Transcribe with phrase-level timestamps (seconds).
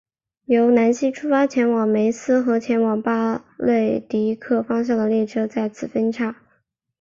[0.45, 6.35] 由南锡出发前往梅斯和前往巴勒迪克方向的列车在此分岔。